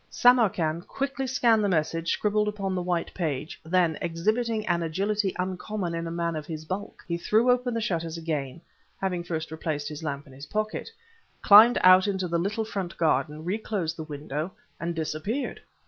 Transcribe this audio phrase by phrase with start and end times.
[0.09, 5.93] Samarkan quickly scanned the message scribbled upon the white page; then, exhibiting an agility uncommon
[5.93, 8.61] in a man of his bulk, he threw open the shutters again,
[8.99, 10.89] having first replaced his lamp in his pocket,
[11.43, 15.61] climbed out into the little front garden, reclosed the window, and disappeared!